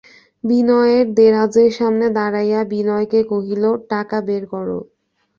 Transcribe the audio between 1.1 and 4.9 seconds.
দেরাজের সামনে দাঁড়াইয়া বিনয়কে কহিল, টাকা বের করো।